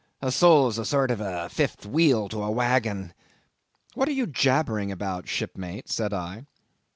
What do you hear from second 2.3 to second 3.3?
a wagon."